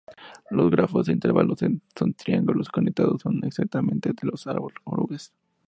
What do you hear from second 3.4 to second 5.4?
exactamente los árbol orugas.